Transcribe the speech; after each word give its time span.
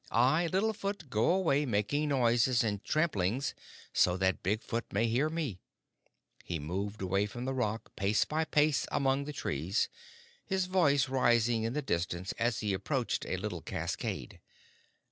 I, 0.09 0.47
Little 0.47 0.73
Foot, 0.73 1.11
go 1.11 1.29
away 1.31 1.63
making 1.63 2.09
noises 2.09 2.63
and 2.63 2.83
tramplings 2.83 3.53
so 3.93 4.17
that 4.17 4.41
Big 4.41 4.63
Foot 4.63 4.91
may 4.91 5.05
hear 5.05 5.29
me." 5.29 5.59
He 6.43 6.57
moved 6.57 7.03
away 7.03 7.27
from 7.27 7.45
the 7.45 7.53
rock 7.53 7.95
pace 7.95 8.25
by 8.25 8.45
pace 8.45 8.87
among 8.91 9.25
the 9.25 9.31
trees, 9.33 9.89
his 10.43 10.65
voice 10.65 11.07
rising 11.07 11.61
in 11.65 11.73
the 11.73 11.83
distance 11.83 12.31
as 12.39 12.61
he 12.61 12.73
approached 12.73 13.27
a 13.27 13.37
little 13.37 13.61
cascade. 13.61 14.39